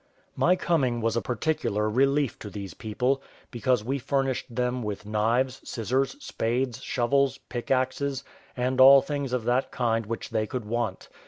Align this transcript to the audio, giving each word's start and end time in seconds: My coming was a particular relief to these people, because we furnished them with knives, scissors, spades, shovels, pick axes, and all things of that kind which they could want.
My 0.35 0.55
coming 0.55 0.99
was 0.99 1.15
a 1.15 1.21
particular 1.21 1.87
relief 1.87 2.39
to 2.39 2.49
these 2.49 2.73
people, 2.73 3.21
because 3.51 3.83
we 3.83 3.99
furnished 3.99 4.47
them 4.49 4.81
with 4.81 5.05
knives, 5.05 5.61
scissors, 5.63 6.15
spades, 6.19 6.81
shovels, 6.81 7.37
pick 7.49 7.69
axes, 7.69 8.23
and 8.57 8.81
all 8.81 9.03
things 9.03 9.31
of 9.31 9.43
that 9.43 9.69
kind 9.69 10.07
which 10.07 10.31
they 10.31 10.47
could 10.47 10.65
want. 10.65 11.07